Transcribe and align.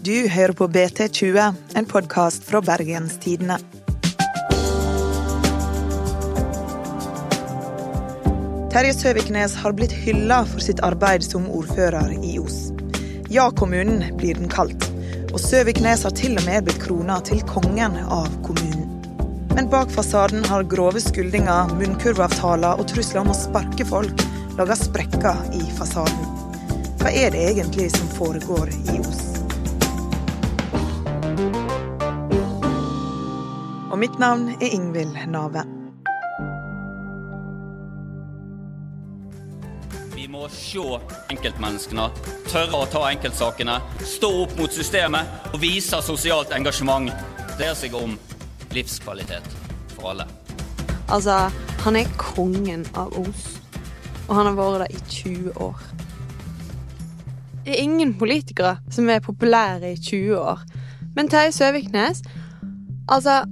Du 0.00 0.14
hører 0.28 0.52
på 0.56 0.68
BT20, 0.68 1.54
en 1.76 1.86
podkast 1.86 2.46
fra 2.48 2.62
Bergens 2.64 3.18
Tidende. 3.20 3.58
Terje 8.70 8.94
Søviknes 8.94 9.56
har 9.60 9.74
blitt 9.76 9.92
hylla 10.06 10.40
for 10.48 10.62
sitt 10.64 10.80
arbeid 10.86 11.26
som 11.26 11.48
ordfører 11.50 12.14
i 12.22 12.38
Os. 12.40 12.70
Ja-kommunen 13.30 14.06
blir 14.16 14.38
den 14.38 14.48
kalt, 14.50 14.88
og 15.32 15.38
Søviknes 15.42 16.06
har 16.06 16.14
til 16.16 16.38
og 16.38 16.46
med 16.46 16.68
blitt 16.68 16.80
krona 16.82 17.20
til 17.26 17.42
kongen 17.50 17.98
av 18.06 18.30
kommunen. 18.46 18.88
Men 19.54 19.68
bak 19.70 19.90
fasaden 19.90 20.46
har 20.46 20.68
grove 20.70 21.02
skuldinger, 21.02 21.74
munnkurvavtaler 21.76 22.78
og 22.78 22.86
trusler 22.94 23.24
om 23.24 23.34
å 23.34 23.38
sparke 23.38 23.86
folk 23.86 24.26
laga 24.60 24.76
sprekker 24.76 25.36
i 25.56 25.62
fasaden. 25.78 26.29
Hva 27.00 27.08
er 27.16 27.30
det 27.32 27.40
egentlig 27.48 27.86
som 27.94 28.08
foregår 28.12 28.68
i 28.92 28.98
oss? 29.00 29.20
Og 33.88 33.96
mitt 33.98 34.18
navn 34.20 34.50
er 34.52 34.74
Ingvild 34.76 35.16
Nave. 35.32 35.62
Vi 40.12 40.26
må 40.28 40.44
se 40.52 40.84
enkeltmenneskene, 41.32 42.10
tørre 42.50 42.82
å 42.82 42.90
ta 42.92 43.06
enkeltsakene, 43.08 43.78
stå 44.04 44.30
opp 44.42 44.52
mot 44.60 44.76
systemet 44.76 45.48
og 45.54 45.56
vise 45.64 46.02
sosialt 46.04 46.52
engasjement. 46.52 47.08
Det 47.08 47.56
dreier 47.62 47.80
seg 47.80 47.96
om 47.96 48.12
livskvalitet 48.76 49.48
for 49.94 50.12
alle. 50.12 50.28
Altså, 51.08 51.48
han 51.86 51.96
er 51.96 52.12
kongen 52.20 52.84
av 52.92 53.16
Os, 53.24 53.48
og 54.28 54.36
han 54.36 54.52
har 54.52 54.60
vært 54.60 54.84
der 54.84 55.00
i 55.00 55.02
20 55.08 55.64
år. 55.64 55.90
Det 57.64 57.74
er 57.74 57.82
ingen 57.82 58.14
politikere 58.18 58.76
som 58.90 59.08
er 59.12 59.20
populære 59.24 59.92
i 59.92 59.96
20 59.96 60.38
år. 60.38 60.60
Men 61.16 61.28
Terje 61.28 61.52
Søviknes 61.52 62.22
Altså, 63.10 63.44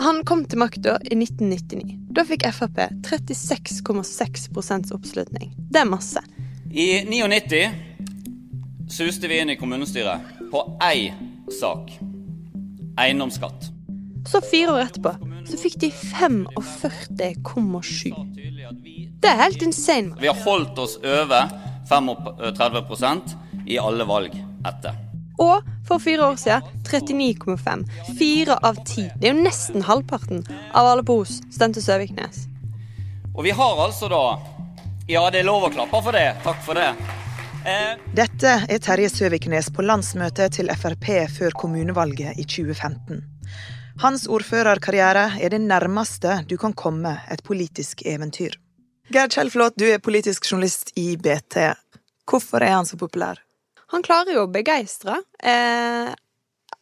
han 0.00 0.24
kom 0.24 0.44
til 0.48 0.58
makta 0.58 0.96
i 1.04 1.12
1999. 1.12 1.92
Da 2.16 2.24
fikk 2.24 2.46
Frp 2.56 2.78
36,6% 3.04 4.94
oppslutning. 4.96 5.52
Det 5.72 5.80
er 5.82 5.90
masse. 5.90 6.20
I 6.72 7.04
99 7.04 7.70
suste 8.88 9.28
vi 9.28 9.40
inn 9.42 9.50
i 9.52 9.58
kommunestyret 9.60 10.20
på 10.52 10.58
ei 10.86 11.12
sak. 11.52 11.92
Eiendomsskatt. 12.96 13.68
Så 14.26 14.40
fire 14.40 14.72
år 14.72 14.80
etterpå 14.86 15.12
så 15.46 15.56
fikk 15.60 15.76
de 15.84 15.90
45,7. 15.92 18.10
Det 19.20 19.28
er 19.30 19.36
helt 19.44 19.62
insane. 19.62 20.16
Vi 20.20 20.26
har 20.30 20.38
holdt 20.46 20.78
oss 20.82 20.96
over 21.04 21.42
35% 21.88 23.36
i 23.66 23.78
alle 23.78 24.06
valg 24.08 24.34
etter. 24.66 24.96
Og 25.38 25.64
for 25.86 26.00
fire 26.00 26.30
år 26.30 26.38
siden 26.40 26.62
39,5. 26.88 27.84
Fire 28.18 28.56
av 28.62 28.78
ti. 28.88 29.04
Det 29.20 29.28
er 29.28 29.34
jo 29.34 29.44
nesten 29.44 29.84
halvparten 29.84 30.44
av 30.72 30.86
alle 30.92 31.04
på 31.04 31.20
Os 31.22 31.40
stemte 31.52 31.82
Søviknes. 31.84 32.46
Og 33.36 33.44
vi 33.44 33.52
har 33.52 33.84
altså 33.84 34.08
da 34.08 34.24
Ja, 35.06 35.28
det 35.30 35.44
er 35.44 35.46
lov 35.46 35.68
å 35.68 35.70
klappe 35.70 36.00
for 36.02 36.16
det. 36.16 36.32
Takk 36.42 36.64
for 36.66 36.74
det. 36.74 36.88
Eh, 37.66 37.92
Dette 38.16 38.56
er 38.66 38.80
Terje 38.82 39.10
Søviknes 39.12 39.68
på 39.74 39.84
landsmøtet 39.86 40.56
til 40.56 40.72
Frp 40.74 41.06
før 41.30 41.54
kommunevalget 41.54 42.40
i 42.40 42.44
2015. 42.46 43.22
Hans 44.02 44.26
ordførerkarriere 44.26 45.38
er 45.40 45.54
det 45.54 45.62
nærmeste 45.62 46.40
du 46.50 46.56
kan 46.60 46.74
komme 46.74 47.14
et 47.30 47.44
politisk 47.46 48.02
eventyr. 48.06 48.58
Gerd 49.06 49.36
Kjellflot, 49.36 49.76
du 49.78 49.86
er 49.86 50.00
politisk 50.02 50.48
journalist 50.50 50.90
i 50.98 51.12
BT. 51.16 51.60
Hvorfor 52.26 52.64
er 52.64 52.74
han 52.74 52.88
så 52.88 52.98
populær? 52.98 53.38
Han 53.94 54.02
klarer 54.02 54.34
jo 54.34 54.46
å 54.46 54.50
begeistre. 54.50 55.20
Eh, 55.38 56.10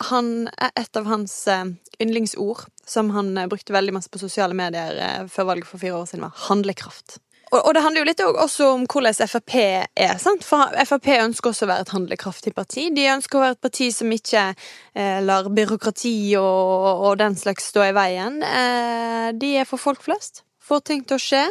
han, 0.09 0.31
et 0.65 0.97
av 0.97 1.11
hans 1.11 1.35
eh, 1.53 1.67
yndlingsord, 2.01 2.65
som 2.89 3.13
han 3.13 3.35
eh, 3.37 3.51
brukte 3.51 3.77
veldig 3.77 3.93
masse 3.99 4.09
på 4.09 4.23
sosiale 4.23 4.57
medier 4.57 4.97
eh, 4.97 5.29
før 5.29 5.51
valget 5.53 5.69
for 5.69 5.83
fire 5.85 6.01
år 6.01 6.09
siden, 6.09 6.25
var 6.25 6.49
handlekraft. 6.49 7.19
Og, 7.53 7.61
og 7.61 7.71
det 7.77 7.85
handler 7.85 8.03
jo 8.03 8.09
litt 8.09 8.25
også 8.25 8.73
om 8.73 8.89
hvordan 8.89 9.29
Frp 9.29 9.55
er. 9.61 10.17
sant? 10.19 10.49
For 10.49 10.73
Frp 10.89 11.13
ønsker 11.21 11.53
også 11.53 11.69
å 11.69 11.73
være 11.75 11.85
et 11.85 11.95
handlekraftig 11.95 12.55
parti. 12.57 12.89
De 12.97 13.05
ønsker 13.13 13.39
å 13.39 13.45
være 13.45 13.59
et 13.59 13.65
parti 13.69 13.93
som 13.95 14.11
ikke 14.17 14.49
eh, 14.49 15.21
lar 15.23 15.53
byråkrati 15.53 16.17
og, 16.41 16.89
og, 17.05 17.13
den 17.21 17.37
slags 17.39 17.69
stå 17.71 17.91
i 17.91 17.95
veien. 17.95 18.41
Eh, 18.43 19.33
de 19.37 19.57
er 19.61 19.69
for 19.69 19.83
folk 19.83 20.03
flest. 20.09 20.43
Får 20.65 20.87
ting 20.89 21.05
til 21.05 21.21
å 21.21 21.23
skje. 21.23 21.49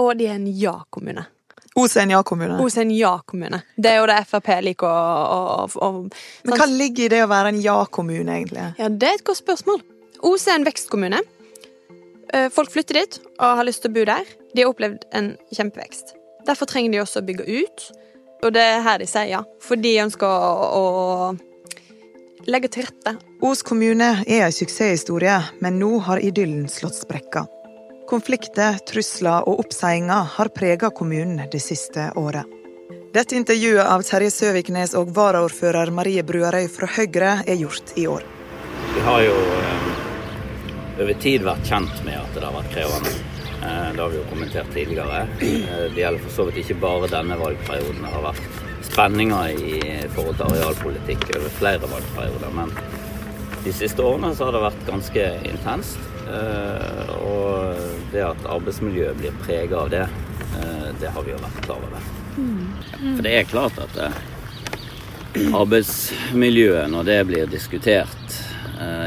Og 0.00 0.16
de 0.18 0.28
er 0.30 0.38
en 0.38 0.46
ja-kommune. 0.46 1.26
Os 1.78 1.96
er 1.96 2.04
en 2.04 2.12
ja-kommune. 2.12 2.58
Os 2.60 2.76
er 2.76 2.84
en 2.84 2.92
ja-kommune. 2.92 3.62
Det 3.76 3.92
er 3.92 4.00
jo 4.00 4.08
det 4.10 4.18
Frp 4.28 4.48
liker 4.64 4.88
å, 4.88 5.68
å, 5.68 5.86
å 5.88 5.90
Men 6.48 6.58
hva 6.60 6.66
ligger 6.68 7.06
i 7.06 7.12
det 7.14 7.22
å 7.24 7.30
være 7.30 7.52
en 7.54 7.60
ja-kommune, 7.64 8.40
egentlig? 8.40 8.66
Ja, 8.80 8.90
Det 8.90 9.08
er 9.08 9.20
et 9.20 9.24
godt 9.24 9.40
spørsmål. 9.40 9.80
Os 10.28 10.44
er 10.48 10.58
en 10.58 10.66
vekstkommune. 10.68 11.22
Folk 12.52 12.72
flytter 12.72 13.00
dit 13.00 13.18
og 13.38 13.58
har 13.58 13.66
lyst 13.68 13.82
til 13.84 13.92
å 13.92 13.96
bo 13.96 14.04
der. 14.08 14.28
De 14.52 14.62
har 14.62 14.72
opplevd 14.72 15.06
en 15.16 15.32
kjempevekst. 15.52 16.14
Derfor 16.46 16.68
trenger 16.68 16.94
de 16.94 17.00
også 17.02 17.22
å 17.22 17.26
bygge 17.26 17.48
ut. 17.48 17.88
Og 18.42 18.52
det 18.56 18.62
er 18.62 18.84
her 18.84 19.00
de 19.02 19.08
sier 19.08 19.28
ja. 19.30 19.42
For 19.62 19.80
de 19.80 19.94
ønsker 20.02 20.28
å, 20.28 20.82
å 20.82 22.46
legge 22.50 22.70
til 22.72 22.88
rette. 22.88 23.16
Os 23.44 23.62
kommune 23.66 24.12
er 24.26 24.46
en 24.46 24.54
suksesshistorie, 24.54 25.38
men 25.62 25.78
nå 25.80 25.96
har 26.08 26.22
idyllen 26.22 26.68
slått 26.70 26.98
sprekker. 27.00 27.46
Konflikter, 28.12 28.76
trusler 28.84 29.46
og 29.48 29.62
oppsigelser 29.62 30.26
har 30.34 30.50
preget 30.52 30.92
kommunen 30.92 31.46
det 31.48 31.62
siste 31.64 32.10
året. 32.20 32.44
Dette 33.14 33.38
intervjuet 33.38 33.88
av 33.88 34.02
Terje 34.04 34.28
Søviknes 34.34 34.92
og 35.00 35.14
varaordfører 35.16 35.88
Marie 35.96 36.20
Bruarøy 36.20 36.66
fra 36.68 36.90
Høyre 36.92 37.30
er 37.48 37.56
gjort 37.56 37.94
i 37.96 38.04
år. 38.12 38.26
Vi 38.92 39.04
har 39.06 39.24
jo 39.24 39.38
eh, 39.56 39.86
over 41.00 41.16
tid 41.24 41.46
vært 41.48 41.64
kjent 41.70 42.04
med 42.04 42.18
at 42.18 42.36
det 42.36 42.44
har 42.44 42.52
vært 42.58 42.70
krevende. 42.74 43.14
Eh, 43.62 43.88
det 43.96 44.04
har 44.04 44.12
vi 44.12 44.20
jo 44.20 44.26
kommentert 44.28 44.70
tidligere. 44.76 45.24
Eh, 45.48 45.72
det 45.96 46.04
gjelder 46.04 46.24
for 46.26 46.36
så 46.36 46.48
vidt 46.50 46.60
ikke 46.66 46.78
bare 46.84 47.10
denne 47.16 47.40
valgperioden. 47.40 48.04
Det 48.04 48.12
har 48.18 48.28
vært 48.28 48.62
spenninger 48.90 49.56
i 49.56 49.82
forhold 50.12 50.36
til 50.36 50.52
arealpolitikk 50.52 51.28
over 51.38 51.56
flere 51.62 51.92
valgperioder. 51.96 52.56
Men 52.60 52.76
de 53.64 53.76
siste 53.80 54.04
årene 54.04 54.36
så 54.36 54.50
har 54.50 54.58
det 54.58 54.64
vært 54.68 54.88
ganske 54.92 55.28
intenst. 55.48 56.08
Og 56.32 57.91
det 58.12 58.24
at 58.26 58.46
arbeidsmiljøet 58.46 59.18
blir 59.20 59.38
preget 59.44 59.78
av 59.78 59.90
det, 59.92 60.06
det 61.00 61.10
har 61.14 61.24
vi 61.24 61.32
jo 61.32 61.40
vært 61.42 61.64
klar 61.64 61.80
over. 61.88 62.10
For 62.36 63.22
det 63.24 63.32
er 63.36 63.48
klart 63.50 63.78
at 63.82 63.94
arbeidsmiljøet, 65.56 66.90
når 66.92 67.08
det 67.08 67.18
blir 67.30 67.50
diskutert 67.50 68.36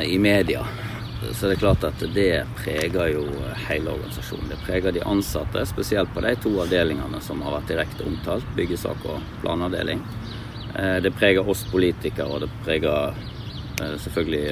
i 0.05 0.17
media, 0.21 0.65
så 1.33 1.47
det 1.47 1.55
er 1.55 1.61
klart 1.61 1.83
at 1.87 2.03
det 2.13 2.45
preger 2.59 3.07
jo 3.15 3.23
hele 3.65 3.93
organisasjonen. 3.95 4.49
Det 4.51 4.59
preger 4.65 4.93
de 4.93 5.01
ansatte, 5.09 5.65
spesielt 5.65 6.11
på 6.13 6.21
de 6.25 6.35
to 6.43 6.51
avdelingene 6.61 7.21
som 7.23 7.41
har 7.45 7.57
vært 7.57 7.71
direkte 7.73 8.05
omtalt, 8.05 8.45
byggesak 8.57 9.05
og 9.09 9.23
planavdeling. 9.41 10.03
Det 11.01 11.11
preger 11.17 11.49
oss 11.49 11.63
politikere, 11.71 12.27
og 12.29 12.45
det 12.45 12.51
preger 12.65 13.17
selvfølgelig 14.03 14.45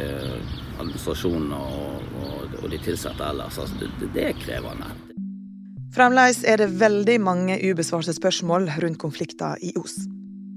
administrasjonen 0.83 1.53
og, 1.57 2.03
og, 2.21 2.57
og 2.61 2.69
de 2.71 2.79
ansatte 2.79 3.25
ellers. 3.25 3.59
Altså, 3.59 3.79
det, 3.81 4.11
det 4.16 4.29
er 4.31 4.39
krevende. 4.39 4.91
Fremdeles 5.94 6.41
er 6.49 6.57
det 6.57 6.71
veldig 6.79 7.19
mange 7.21 7.59
ubesvarte 7.61 8.16
spørsmål 8.16 8.71
rundt 8.81 8.99
konflikter 9.01 9.59
i 9.61 9.75
Os. 9.77 9.99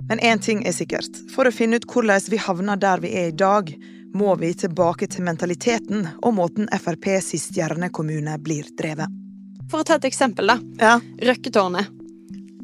Men 0.08 0.22
én 0.22 0.40
ting 0.40 0.62
er 0.66 0.72
sikkert. 0.72 1.18
For 1.34 1.48
å 1.48 1.52
finne 1.52 1.80
ut 1.80 1.86
hvordan 1.90 2.30
vi 2.30 2.40
havner 2.40 2.80
der 2.80 3.02
vi 3.02 3.12
er 3.20 3.32
i 3.32 3.36
dag, 3.36 3.72
må 4.16 4.34
vi 4.40 4.54
tilbake 4.56 5.08
til 5.12 5.26
mentaliteten 5.26 6.06
og 6.22 6.36
måten 6.38 6.70
FrPs 6.72 7.34
stjernekommune 7.42 8.38
blir 8.40 8.70
drevet. 8.78 9.12
For 9.70 9.82
å 9.82 9.86
ta 9.86 9.98
et 9.98 10.06
eksempel, 10.08 10.52
da. 10.54 10.60
Ja. 10.80 10.94
Røkketårnet. 11.26 11.90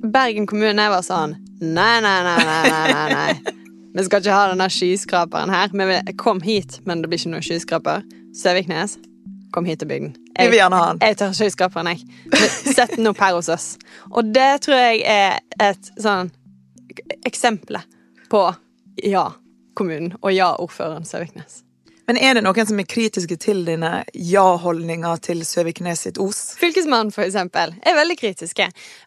Bergen 0.02 0.48
kommune 0.50 0.88
var 0.90 1.04
sånn 1.06 1.36
Nei, 1.62 2.00
nei, 2.02 2.16
nei, 2.26 2.38
nei, 2.42 2.62
nei, 2.90 3.04
nei. 3.12 3.61
Vi 3.94 4.04
skal 4.04 4.22
ikke 4.22 4.32
ha 4.34 4.44
denne 4.48 4.68
skyskraperen 4.72 5.50
her. 5.52 5.72
Vi 5.72 6.14
kom 6.16 6.40
hit, 6.40 6.78
men 6.88 7.02
det 7.02 7.10
blir 7.10 7.20
ikke 7.20 7.32
noen 7.34 7.44
skyskraper. 7.44 8.04
Søviknes, 8.36 8.96
kom 9.52 9.68
hit 9.68 9.84
og 9.84 9.90
bygg 9.90 10.06
den. 10.06 10.14
Jeg 10.38 10.52
vil 10.52 10.62
gjerne 10.62 10.78
ha 10.80 10.86
den. 10.92 11.02
Jeg 11.04 11.18
tar 11.20 11.34
skyskraperen, 11.36 11.90
jeg. 11.92 12.06
Sett 12.76 12.96
den 12.96 13.10
opp 13.10 13.20
her 13.20 13.36
hos 13.36 13.50
oss. 13.52 13.66
Og 14.08 14.32
det 14.32 14.62
tror 14.64 14.80
jeg 14.80 15.02
er 15.04 15.42
et 15.60 15.92
sånn 16.00 16.32
eksempel 17.28 17.82
på 18.32 18.46
ja-kommunen 19.04 20.16
og 20.22 20.32
ja-ordføreren 20.32 21.04
Søviknes. 21.08 21.60
Men 22.12 22.18
er 22.20 22.34
det 22.36 22.42
noen 22.44 22.66
som 22.68 22.76
er 22.76 22.84
kritiske 22.84 23.38
til 23.40 23.62
dine 23.64 24.02
ja-holdninger 24.12 25.20
til 25.24 25.38
Søviknes 25.48 26.02
sitt 26.04 26.18
Os? 26.20 26.42
Fylkesmannen, 26.60 27.08
for 27.14 27.24
eksempel, 27.24 27.72
er 27.80 27.96
veldig 27.96 28.18
kritiske. 28.20 28.66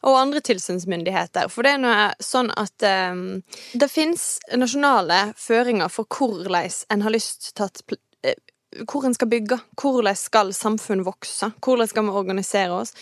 Og 0.10 0.18
andre 0.18 0.42
tilsynsmyndigheter. 0.42 1.52
For 1.54 1.62
det 1.62 1.76
er 1.76 1.84
noe 1.84 2.08
sånn 2.18 2.50
at 2.58 2.88
um, 3.14 3.44
det 3.78 3.92
fins 3.94 4.26
nasjonale 4.58 5.20
føringer 5.38 5.94
for 5.94 6.10
hvordan 6.10 6.74
en 6.96 7.06
har 7.06 7.14
lyst 7.14 7.52
tatt 7.54 7.86
at 7.86 8.42
hvor 8.90 9.06
en 9.06 9.14
skal 9.14 9.30
bygge. 9.30 9.62
Hvordan 9.78 10.18
skal 10.18 10.54
samfunn 10.58 11.06
vokse? 11.06 11.54
Hvordan 11.62 11.94
skal 11.94 12.10
vi 12.10 12.20
organisere 12.26 12.82
oss? 12.82 12.98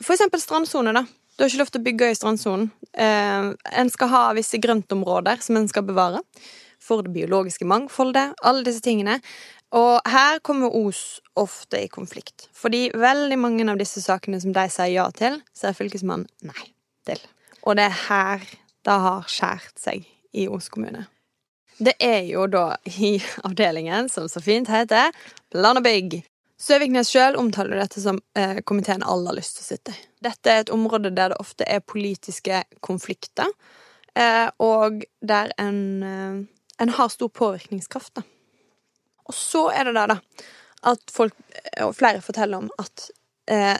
For 0.00 0.16
eksempel 0.16 0.40
strandsone, 0.40 0.96
da. 0.96 1.04
Du 1.36 1.44
har 1.44 1.52
ikke 1.52 1.66
lov 1.66 1.76
til 1.76 1.84
å 1.84 1.90
bygge 1.90 2.08
i 2.08 2.16
strandsonen. 2.16 2.70
Eh, 2.96 3.52
en 3.52 3.92
skal 3.92 4.16
ha 4.16 4.28
visse 4.40 4.56
grøntområder 4.64 5.44
som 5.44 5.60
en 5.60 5.68
skal 5.68 5.84
bevare. 5.84 6.24
For 6.86 7.02
det 7.02 7.14
biologiske 7.16 7.66
mangfoldet. 7.66 8.36
Alle 8.46 8.62
disse 8.66 8.84
tingene. 8.84 9.18
Og 9.74 9.98
her 10.06 10.38
kommer 10.46 10.70
Os 10.70 11.18
ofte 11.34 11.80
i 11.82 11.90
konflikt. 11.90 12.46
Fordi 12.54 12.86
veldig 12.94 13.38
mange 13.38 13.66
av 13.70 13.80
disse 13.80 14.02
sakene 14.04 14.38
som 14.40 14.54
de 14.54 14.68
sier 14.70 14.94
ja 14.94 15.08
til, 15.10 15.40
sier 15.56 15.74
fylkesmannen 15.74 16.28
nei 16.46 16.70
til. 17.08 17.20
Og 17.66 17.76
det 17.78 17.88
er 17.88 18.00
her 18.06 18.46
det 18.86 18.96
har 19.02 19.26
skjært 19.26 19.82
seg 19.82 20.06
i 20.36 20.46
Os 20.46 20.70
kommune. 20.70 21.08
Det 21.78 21.96
er 22.00 22.22
jo 22.30 22.46
da 22.48 22.78
i 23.02 23.16
avdelingen 23.44 24.08
som 24.08 24.30
så 24.32 24.40
fint 24.40 24.70
heter 24.72 25.12
Plan 25.52 25.76
og 25.76 25.84
bygg. 25.84 26.22
Søviknes 26.56 27.10
sjøl 27.12 27.36
omtaler 27.36 27.82
dette 27.82 28.00
som 28.00 28.18
eh, 28.38 28.62
komiteen 28.64 29.04
alle 29.04 29.28
har 29.28 29.36
lyst 29.36 29.58
til 29.58 29.66
å 29.66 29.68
sitte 29.74 29.92
i. 29.92 30.04
Dette 30.24 30.52
er 30.52 30.62
et 30.62 30.72
område 30.72 31.12
der 31.12 31.34
det 31.34 31.40
ofte 31.42 31.66
er 31.68 31.84
politiske 31.84 32.62
konflikter, 32.80 33.50
eh, 34.16 34.48
og 34.56 35.04
der 35.20 35.52
en, 35.60 35.82
eh, 36.02 36.38
en 36.82 36.92
har 36.96 37.08
stor 37.12 37.28
påvirkningskraft. 37.28 38.14
Da. 38.18 38.22
Og 39.26 39.34
så 39.34 39.68
er 39.72 39.88
det 39.88 39.94
der, 39.96 40.14
da, 40.14 40.46
at 40.92 41.12
folk, 41.12 41.34
og 41.82 41.94
flere 41.96 42.22
forteller 42.24 42.64
om 42.64 42.70
at 42.78 43.08
eh, 43.50 43.76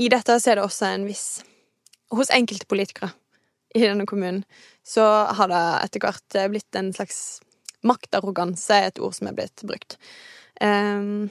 i 0.00 0.08
dette 0.12 0.36
så 0.40 0.52
er 0.52 0.60
det 0.60 0.66
også 0.66 0.90
en 0.90 1.08
viss 1.08 1.42
Hos 2.10 2.30
enkelte 2.34 2.66
politikere 2.66 3.12
i 3.74 3.84
denne 3.84 4.02
kommunen 4.06 4.40
så 4.82 5.04
har 5.38 5.46
det 5.46 5.60
etter 5.84 6.02
hvert 6.02 6.36
blitt 6.50 6.74
en 6.74 6.88
slags 6.90 7.38
maktarroganse, 7.86 8.74
et 8.74 8.98
ord 8.98 9.14
som 9.14 9.28
er 9.30 9.36
blitt 9.36 9.62
brukt. 9.62 9.94
Um, 10.58 11.30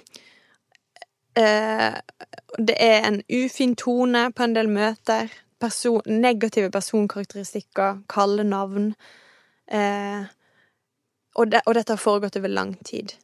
Eh, 1.39 1.93
det 2.57 2.75
er 2.79 3.07
en 3.07 3.21
ufin 3.29 3.75
tone 3.75 4.31
på 4.35 4.43
en 4.43 4.55
del 4.55 4.69
møter. 4.71 5.29
Person, 5.59 6.01
negative 6.05 6.71
personkarakteristikker, 6.71 8.01
kalde 8.09 8.43
navn. 8.43 8.93
Eh, 9.71 10.25
og, 11.39 11.49
det, 11.53 11.63
og, 11.65 11.75
dette 11.77 11.95
har 11.95 12.01
foregått 12.01 12.37
over 12.39 12.51
lang 12.51 12.75
tid. 12.85 13.15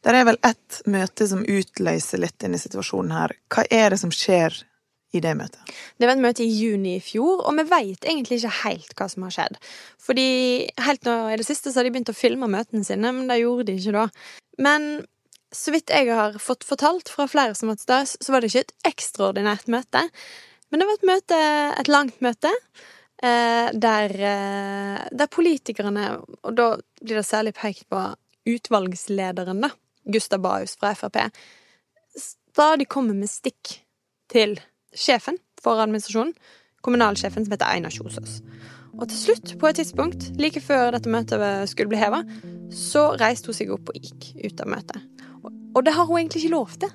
Det 0.00 0.16
er 0.16 0.26
vel 0.26 0.40
ett 0.46 0.80
møte 0.88 1.26
som 1.28 1.44
utløser 1.44 2.22
litt 2.22 2.42
inn 2.42 2.56
i 2.56 2.60
situasjonen 2.60 3.14
her. 3.14 3.36
Hva 3.52 3.66
er 3.68 3.92
det 3.92 4.00
som 4.00 4.12
skjer 4.14 4.56
i 5.12 5.20
det 5.20 5.34
møtet? 5.36 5.72
Det 6.00 6.08
var 6.08 6.16
et 6.16 6.24
møte 6.24 6.44
i 6.44 6.50
juni 6.50 6.96
i 6.96 7.04
fjor, 7.04 7.44
og 7.44 7.56
vi 7.58 7.66
veit 7.68 8.06
egentlig 8.08 8.40
ikke 8.40 8.56
helt 8.62 8.94
hva 8.96 9.08
som 9.12 9.26
har 9.26 9.36
skjedd. 9.36 9.58
Fordi 10.00 10.28
helt 10.86 11.08
nå 11.08 11.16
i 11.30 11.38
det 11.40 11.46
siste 11.46 11.72
så 11.72 11.80
har 11.80 11.88
de 11.88 11.94
begynt 11.94 12.12
å 12.12 12.16
filme 12.16 12.48
møtene 12.50 12.86
sine, 12.86 13.12
men 13.16 13.28
det 13.30 13.42
gjorde 13.42 13.68
de 13.68 13.76
ikke 13.76 13.96
da. 13.98 14.06
Men 14.62 14.88
så 15.54 15.74
vidt 15.74 15.90
jeg 15.92 16.08
har 16.14 16.38
fått 16.42 16.64
fortalt 16.66 17.10
fra 17.10 17.26
flere 17.28 17.56
som 17.58 17.68
har 17.68 17.76
vært 17.76 17.90
der, 17.90 18.08
så 18.08 18.32
var 18.32 18.40
det 18.40 18.52
ikke 18.52 18.64
et 18.68 18.90
ekstraordinært 18.92 19.68
møte. 19.72 20.06
Men 20.70 20.80
det 20.80 20.86
var 20.88 20.98
et 20.98 21.08
møte, 21.10 21.42
et 21.82 21.90
langt 21.90 22.20
møte, 22.24 22.52
der, 23.20 24.14
eh, 24.16 25.02
der, 25.12 25.28
politikerne, 25.28 26.06
og 26.42 26.56
da 26.56 26.70
blir 27.02 27.20
det 27.20 27.26
særlig 27.28 27.54
pekt 27.58 27.88
på 27.92 28.00
utvalgslederen, 28.48 29.60
da, 29.60 29.70
Gustav 30.08 30.40
Bahus 30.40 30.76
fra 30.80 30.94
Frp, 30.96 31.18
stadig 32.16 32.88
kommer 32.88 33.14
med 33.14 33.30
stikk 33.30 33.76
til 34.32 34.56
sjefen 34.96 35.38
for 35.60 35.82
administrasjonen, 35.82 36.32
kommunalsjefen 36.80 37.44
som 37.44 37.52
heter 37.52 37.68
Einar 37.68 37.92
Kjosås. 37.92 38.40
Og 38.96 39.06
til 39.08 39.18
slutt, 39.18 39.52
på 39.60 39.68
et 39.68 39.78
tidspunkt, 39.78 40.30
like 40.40 40.60
før 40.64 40.96
dette 40.96 41.12
møtet 41.12 41.44
skulle 41.70 41.92
bli 41.92 42.00
heva, 42.00 42.24
så 42.74 43.10
reiste 43.20 43.50
hun 43.50 43.58
seg 43.58 43.70
opp 43.74 43.92
og 43.92 44.00
gikk 44.00 44.32
ut 44.40 44.64
av 44.64 44.72
møtet. 44.72 45.06
Og 45.76 45.84
det 45.86 45.94
har 45.94 46.08
hun 46.08 46.18
egentlig 46.18 46.44
ikke 46.44 46.56
lov 46.56 46.74
til. 46.82 46.90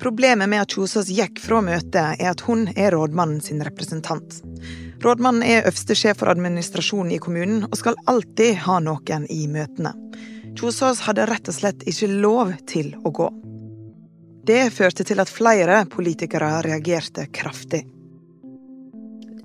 Problemet 0.00 0.48
med 0.48 0.62
at 0.64 0.74
Kjosås 0.74 1.10
gikk 1.12 1.40
fra 1.40 1.60
møtet, 1.64 2.20
er 2.20 2.30
at 2.32 2.44
hun 2.48 2.68
er 2.74 2.94
rådmannen 2.96 3.40
sin 3.44 3.62
representant. 3.64 4.40
Rådmannen 5.00 5.44
er 5.46 5.62
øverste 5.64 5.94
sjef 5.96 6.18
for 6.20 6.28
administrasjonen 6.28 7.14
i 7.14 7.20
kommunen, 7.22 7.62
og 7.64 7.76
skal 7.80 7.96
alltid 8.10 8.58
ha 8.66 8.80
noen 8.84 9.24
i 9.32 9.46
møtene. 9.48 9.94
Kjosås 10.58 11.00
hadde 11.06 11.24
rett 11.30 11.48
og 11.48 11.56
slett 11.56 11.86
ikke 11.88 12.10
lov 12.20 12.52
til 12.68 12.92
å 13.00 13.12
gå. 13.16 13.30
Det 14.44 14.66
førte 14.74 15.06
til 15.08 15.22
at 15.22 15.32
flere 15.32 15.84
politikere 15.88 16.58
reagerte 16.66 17.24
kraftig. 17.32 17.86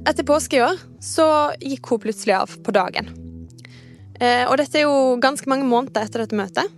Etter 0.06 0.28
påske 0.28 0.60
i 0.60 0.64
år 0.66 0.82
så 1.02 1.28
gikk 1.64 1.88
hun 1.94 2.04
plutselig 2.04 2.36
av 2.36 2.58
på 2.66 2.74
dagen. 2.76 3.08
Eh, 4.20 4.44
og 4.50 4.58
dette 4.60 4.82
er 4.82 4.90
jo 4.90 5.16
ganske 5.24 5.50
mange 5.50 5.68
måneder 5.68 6.04
etter 6.04 6.26
dette 6.26 6.38
møtet. 6.38 6.74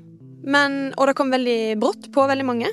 Men, 0.47 0.93
og 0.95 1.09
det 1.09 1.17
kom 1.17 1.33
veldig 1.33 1.77
brått 1.81 2.11
på 2.13 2.29
veldig 2.29 2.45
mange. 2.47 2.69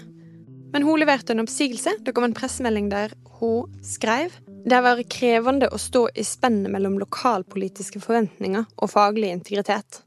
Men 0.74 0.84
hun 0.84 1.00
leverte 1.00 1.32
en 1.32 1.42
oppsigelse. 1.42 1.96
Det 2.04 2.12
kom 2.12 2.28
en 2.28 2.36
pressemelding 2.36 2.92
der 2.92 3.16
hun 3.40 3.72
skrev 3.84 4.36
det 4.64 4.76
har 4.76 4.84
vært 4.86 5.10
krevende 5.12 5.68
å 5.68 5.78
stå 5.80 6.06
i 6.16 6.24
spennet 6.26 6.72
mellom 6.72 6.96
lokalpolitiske 7.00 8.00
forventninger 8.02 8.64
og 8.76 8.90
faglig 8.90 9.30
integritet. 9.34 10.00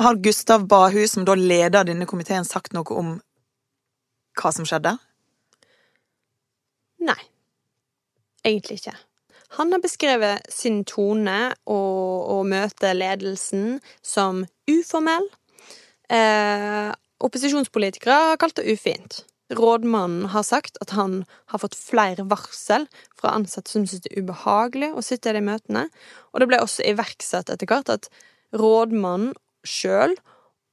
Har 0.00 0.16
Gustav 0.24 0.64
Bahus, 0.68 1.12
som 1.12 1.26
da 1.28 1.36
leder 1.36 1.84
denne 1.84 2.08
komiteen, 2.08 2.48
sagt 2.48 2.72
noe 2.72 2.96
om 2.96 3.14
hva 4.40 4.52
som 4.56 4.64
skjedde? 4.68 4.94
Nei. 7.04 7.20
Egentlig 8.42 8.80
ikke. 8.80 8.96
Han 9.58 9.74
har 9.74 9.82
beskrevet 9.84 10.48
sin 10.48 10.80
tone 10.88 11.52
og, 11.68 12.32
og 12.32 12.48
møte 12.48 12.94
ledelsen 12.96 13.76
som 14.00 14.46
uformell 14.70 15.28
Eh, 16.12 16.92
opposisjonspolitikere 17.24 18.12
har 18.12 18.40
kalt 18.40 18.58
det 18.58 18.72
ufint. 18.72 19.22
Rådmannen 19.52 20.30
har 20.32 20.44
sagt 20.46 20.78
at 20.80 20.94
han 20.96 21.22
har 21.52 21.60
fått 21.60 21.76
flere 21.76 22.24
varsel 22.30 22.86
fra 23.18 23.34
ansatte 23.36 23.72
som 23.72 23.86
synes 23.86 24.04
det 24.04 24.12
er 24.12 24.22
ubehagelig 24.24 24.92
å 24.96 25.04
sitte 25.04 25.32
i 25.32 25.36
de 25.36 25.42
møtene, 25.44 25.86
og 26.32 26.40
det 26.40 26.48
ble 26.48 26.60
også 26.62 26.86
iverksatt 26.88 27.52
etter 27.52 27.68
hvert 27.68 27.92
at 27.92 28.08
rådmannen 28.56 29.34
sjøl 29.66 30.14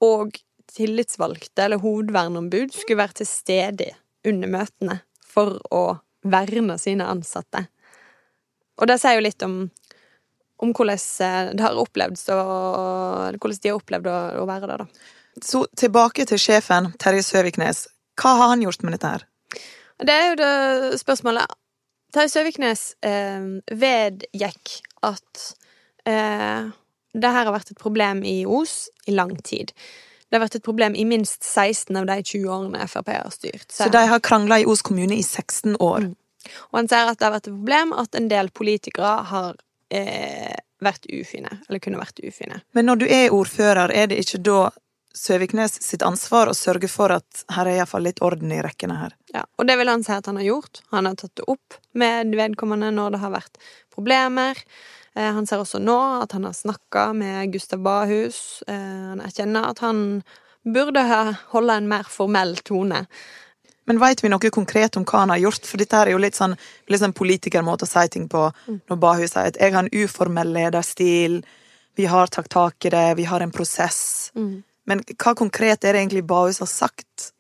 og 0.04 0.40
tillitsvalgte 0.70 1.66
eller 1.66 1.82
hovedverneombud 1.84 2.74
skulle 2.76 3.02
være 3.02 3.20
til 3.22 3.30
stede 3.30 3.92
under 4.28 4.52
møtene 4.54 5.00
for 5.26 5.60
å 5.74 5.84
verne 6.24 6.78
sine 6.80 7.08
ansatte. 7.10 7.66
Og 8.80 8.88
det 8.88 9.00
sier 9.02 9.18
jo 9.18 9.26
litt 9.26 9.44
om, 9.44 9.62
om 10.64 10.74
hvordan 10.76 11.56
det 11.56 11.64
har 11.66 11.80
opplevd 11.80 12.20
hvordan 12.30 13.62
de 13.64 13.72
har 13.72 13.80
opplevd 13.80 14.12
å, 14.12 14.20
å 14.44 14.50
være 14.50 14.72
der, 14.72 14.84
da. 14.86 15.16
Så 15.44 15.64
tilbake 15.78 16.26
til 16.28 16.40
sjefen, 16.42 16.92
Terje 17.00 17.24
Søviknes. 17.24 17.86
Hva 18.20 18.36
har 18.42 18.54
han 18.54 18.66
gjort 18.66 18.84
med 18.84 18.98
dette 18.98 19.14
her? 19.14 19.26
Det 20.00 20.16
er 20.16 20.28
jo 20.30 20.38
det 20.40 21.00
spørsmålet. 21.02 21.56
Terje 22.16 22.32
Søviknes 22.34 22.84
eh, 23.06 23.50
vedgikk 23.78 24.76
at 25.06 25.44
eh, 26.10 26.70
det 27.14 27.34
her 27.34 27.48
har 27.48 27.54
vært 27.54 27.74
et 27.74 27.82
problem 27.82 28.24
i 28.26 28.42
Os 28.46 28.88
i 29.10 29.16
lang 29.16 29.36
tid. 29.46 29.74
Det 30.30 30.38
har 30.38 30.46
vært 30.46 30.60
et 30.60 30.66
problem 30.66 30.96
i 30.98 31.06
minst 31.10 31.46
16 31.46 31.98
av 31.98 32.08
de 32.10 32.18
20 32.22 32.50
årene 32.54 32.88
Frp 32.90 33.12
har 33.14 33.34
styrt. 33.34 33.68
Så, 33.72 33.86
så 33.86 33.92
de 33.94 34.02
har 34.12 34.26
krangla 34.26 34.60
i 34.62 34.68
Os 34.70 34.84
kommune 34.86 35.18
i 35.18 35.24
16 35.26 35.78
år? 35.82 36.10
Mm. 36.12 36.18
Og 36.72 36.80
han 36.80 36.90
sier 36.90 37.10
at 37.10 37.20
det 37.20 37.28
har 37.28 37.36
vært 37.36 37.50
et 37.50 37.56
problem 37.56 37.96
at 37.98 38.18
en 38.18 38.30
del 38.32 38.52
politikere 38.56 39.16
har 39.30 39.58
eh, 39.94 40.58
vært 40.86 41.10
ufine. 41.10 41.60
Eller 41.68 41.82
kunne 41.84 42.02
vært 42.02 42.22
ufine. 42.24 42.62
Men 42.78 42.90
når 42.90 43.02
du 43.02 43.08
er 43.10 43.34
ordfører, 43.36 43.92
er 43.94 44.10
det 44.12 44.22
ikke 44.24 44.42
da 44.46 44.60
Søviknes 45.16 45.80
sitt 45.82 46.04
ansvar 46.06 46.52
å 46.52 46.58
sørge 46.58 46.88
for 46.92 47.12
at 47.16 47.44
her 47.56 47.68
er 47.68 47.80
iallfall 47.80 48.06
litt 48.06 48.22
orden 48.22 48.52
i 48.54 48.62
rekkene 48.62 49.00
her. 49.00 49.16
Ja, 49.34 49.44
og 49.58 49.66
det 49.66 49.80
vil 49.80 49.90
han 49.90 50.06
si 50.06 50.14
at 50.14 50.30
han 50.30 50.38
har 50.38 50.46
gjort. 50.46 50.84
Han 50.94 51.10
har 51.10 51.18
tatt 51.18 51.34
det 51.40 51.48
opp 51.50 51.80
med 51.98 52.36
vedkommende 52.38 52.92
når 52.94 53.16
det 53.16 53.24
har 53.24 53.34
vært 53.34 53.58
problemer. 53.94 54.62
Eh, 55.16 55.32
han 55.34 55.50
ser 55.50 55.64
også 55.64 55.82
nå 55.82 55.98
at 56.22 56.38
han 56.38 56.46
har 56.46 56.54
snakka 56.54 57.10
med 57.18 57.54
Gustav 57.54 57.82
Bahus. 57.86 58.62
Eh, 58.68 58.78
han 59.10 59.26
erkjenner 59.26 59.72
at 59.72 59.82
han 59.86 60.22
burde 60.64 61.04
holde 61.54 61.78
en 61.82 61.90
mer 61.90 62.10
formell 62.10 62.58
tone. 62.64 63.06
Men 63.90 63.98
veit 63.98 64.22
vi 64.22 64.30
noe 64.30 64.52
konkret 64.54 65.00
om 65.00 65.06
hva 65.10 65.24
han 65.24 65.34
har 65.34 65.42
gjort? 65.42 65.66
For 65.66 65.82
dette 65.82 65.98
er 65.98 66.12
jo 66.14 66.22
litt 66.22 66.38
sånn, 66.38 66.54
litt 66.94 67.02
sånn 67.02 67.16
politikermåte 67.18 67.88
å 67.88 67.90
si 67.90 68.06
ting 68.14 68.28
på. 68.30 68.44
Mm. 68.68 68.82
Når 68.92 69.00
Bahus 69.02 69.34
sier 69.34 69.50
at 69.50 69.58
'jeg 69.58 69.74
har 69.74 69.84
en 69.84 69.90
uformell 69.90 70.54
lederstil', 70.54 71.42
vi 71.96 72.06
har 72.06 72.28
tatt 72.28 72.50
tak 72.50 72.86
i 72.86 72.90
det, 72.90 73.18
vi 73.18 73.24
har 73.24 73.42
en 73.42 73.52
prosess. 73.52 74.32
Mm. 74.36 74.64
Men 74.90 75.04
hva 75.16 75.36
konkret 75.38 75.86
er 75.86 75.94
det 75.94 76.04
egentlig 76.04 76.26
Bahus 76.30 76.62
har 76.64 76.72
sagt? 76.72 77.32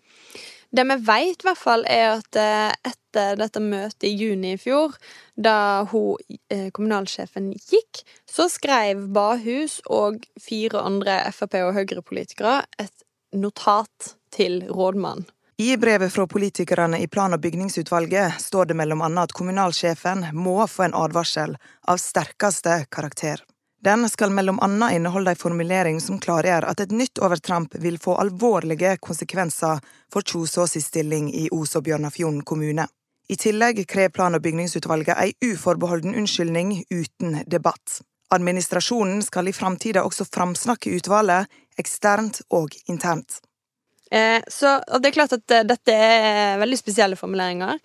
Det 0.69 0.85
vi 0.85 0.95
vet, 1.01 1.41
i 1.41 1.47
hvert 1.47 1.57
fall, 1.57 1.83
er 1.89 2.19
at 2.19 2.37
eh, 2.37 2.91
etter 2.91 3.39
dette 3.39 3.61
møtet 3.63 4.05
i 4.05 4.13
juni 4.13 4.53
i 4.53 4.59
fjor, 4.61 4.93
da 5.33 5.81
hun, 5.89 6.21
eh, 6.53 6.67
kommunalsjefen 6.75 7.49
gikk, 7.57 8.03
så 8.29 8.45
skrev 8.53 9.07
Bahus 9.15 9.79
og 9.89 10.21
fire 10.37 10.83
andre 10.85 11.23
Frp- 11.33 11.63
og 11.65 11.73
Høyre-politikere 11.79 12.61
et 12.77 13.05
notat 13.33 14.13
til 14.35 14.61
rådmannen. 14.69 15.25
I 15.59 15.73
brevet 15.75 16.13
fra 16.13 16.23
politikerne 16.29 17.01
i 17.03 17.07
plan- 17.11 17.33
og 17.35 17.41
bygningsutvalget 17.43 18.37
står 18.39 18.69
det 18.69 18.77
mellom 18.79 19.01
annet 19.03 19.27
at 19.27 19.33
kommunalsjefen 19.35 20.29
må 20.31 20.61
få 20.71 20.85
en 20.85 20.95
advarsel 20.95 21.57
av 21.83 21.99
sterkeste 21.99 22.85
karakter. 22.93 23.41
Den 23.81 24.09
skal 24.09 24.29
mellom 24.35 24.59
annet 24.59 24.91
inneholde 24.97 25.31
en 25.31 25.39
formulering 25.39 26.01
som 26.03 26.19
klargjør 26.19 26.65
at 26.67 26.81
et 26.83 26.91
nytt 26.91 27.21
overtramp 27.23 27.77
vil 27.79 27.95
få 28.01 28.17
alvorlige 28.19 28.97
konsekvenser 28.99 29.79
for 30.11 30.21
Kjosås' 30.21 30.81
stilling 30.83 31.29
i 31.31 31.47
Os 31.55 31.77
og 31.79 31.85
Bjørnafjorden 31.87 32.41
kommune. 32.43 32.87
I 33.29 33.37
tillegg 33.39 33.85
krever 33.87 34.09
plan- 34.09 34.35
og 34.35 34.41
bygningsutvalget 34.41 35.15
en 35.15 35.51
uforbeholden 35.53 36.15
unnskyldning 36.15 36.83
uten 36.91 37.43
debatt. 37.47 38.01
Administrasjonen 38.35 39.21
skal 39.23 39.47
i 39.47 39.53
framtida 39.53 40.03
også 40.03 40.27
framsnakke 40.27 40.91
utvalget, 40.97 41.47
eksternt 41.77 42.41
og 42.49 42.75
internt. 42.89 43.39
Eh, 44.11 44.41
så 44.47 44.79
og 44.87 45.01
det 45.01 45.11
er 45.11 45.15
klart 45.15 45.33
at 45.37 45.53
eh, 45.53 45.65
dette 45.69 45.93
er 45.93 46.59
veldig 46.59 46.77
spesielle 46.77 47.17
formuleringer. 47.17 47.77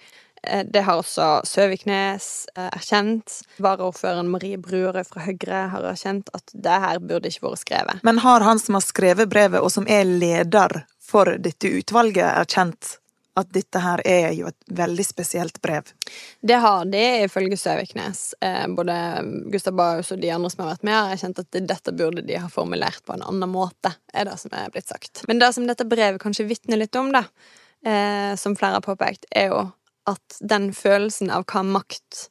Eh, 0.47 0.65
det 0.71 0.81
har 0.81 1.01
også 1.01 1.29
Søviknes 1.45 2.47
eh, 2.57 2.69
erkjent. 2.69 3.41
Varaordføreren 3.63 4.31
Marie 4.31 4.59
Bruerød 4.59 5.07
fra 5.09 5.25
Høyre 5.25 5.63
har 5.73 5.87
erkjent 5.93 6.31
at 6.37 6.53
det 6.53 6.81
her 6.87 7.01
burde 7.01 7.31
ikke 7.31 7.47
vært 7.49 7.65
skrevet. 7.65 8.03
Men 8.07 8.21
har 8.25 8.45
han 8.45 8.61
som 8.61 8.79
har 8.79 8.85
skrevet 8.85 9.31
brevet, 9.31 9.63
og 9.63 9.73
som 9.73 9.89
er 9.89 10.05
leder 10.09 10.85
for 11.05 11.37
dette 11.41 11.71
utvalget, 11.81 12.27
erkjent 12.27 12.99
at 13.35 13.49
dette 13.51 13.81
her 13.83 13.99
er 14.07 14.29
jo 14.37 14.47
et 14.47 14.69
veldig 14.79 15.05
spesielt 15.07 15.57
brev? 15.63 15.89
Det 16.39 16.59
har 16.63 16.85
de, 16.87 17.03
ifølge 17.25 17.59
Søviknes. 17.59 18.29
Eh, 18.45 18.67
både 18.71 18.97
Gustav 19.51 19.75
Baus 19.75 20.13
og 20.15 20.21
de 20.23 20.31
andre 20.31 20.53
som 20.53 20.63
har 20.63 20.77
vært 20.77 20.87
med, 20.87 20.95
har 20.95 21.15
erkjent 21.17 21.41
at 21.43 21.59
dette 21.73 21.97
burde 21.99 22.23
de 22.23 22.39
ha 22.39 22.51
formulert 22.53 23.03
på 23.03 23.17
en 23.17 23.25
annen 23.27 23.51
måte, 23.51 23.91
er 24.15 24.29
det 24.29 24.37
som 24.43 24.55
er 24.55 24.71
blitt 24.75 24.93
sagt. 24.93 25.25
Men 25.27 25.43
det 25.43 25.51
som 25.57 25.67
dette 25.67 25.89
brevet 25.89 26.23
kanskje 26.23 26.47
vitner 26.47 26.79
litt 26.79 26.95
om, 27.01 27.11
da, 27.15 27.27
som 28.41 28.55
flere 28.57 28.79
har 28.79 28.87
påpekt, 28.87 29.27
er 29.35 29.51
jo 29.51 29.59
at 30.11 30.39
den 30.41 30.73
følelsen 30.77 31.33
av 31.33 31.47
hva 31.49 31.63
makt 31.67 32.29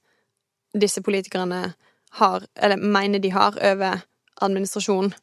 disse 0.73 1.01
politikerne 1.05 1.73
har, 2.19 2.45
eller 2.55 2.77
mener 2.77 3.19
de 3.19 3.31
har, 3.33 3.57
over 3.57 4.01
administrasjon, 4.41 5.13